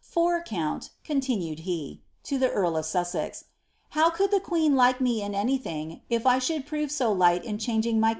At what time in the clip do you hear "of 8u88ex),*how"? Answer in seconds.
2.75-4.11